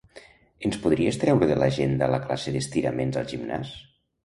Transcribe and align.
Ens 0.69 0.79
podries 0.85 1.19
treure 1.25 1.51
de 1.51 1.59
l'agenda 1.65 2.09
la 2.15 2.21
classe 2.25 2.55
d'estiraments 2.57 3.23
al 3.25 3.31
gimnàs? 3.37 3.79